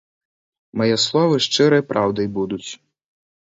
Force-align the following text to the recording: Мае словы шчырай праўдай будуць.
Мае 0.79 0.95
словы 1.03 1.35
шчырай 1.47 1.83
праўдай 1.93 2.27
будуць. 2.39 2.65